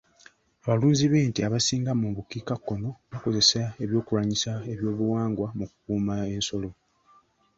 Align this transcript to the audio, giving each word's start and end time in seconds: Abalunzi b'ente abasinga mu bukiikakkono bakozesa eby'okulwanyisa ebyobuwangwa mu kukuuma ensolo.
Abalunzi 0.63 1.05
b'ente 1.11 1.39
abasinga 1.47 1.91
mu 2.01 2.07
bukiikakkono 2.17 2.89
bakozesa 3.11 3.61
eby'okulwanyisa 3.83 4.51
ebyobuwangwa 4.71 5.47
mu 5.57 5.65
kukuuma 5.69 6.15
ensolo. 6.35 6.69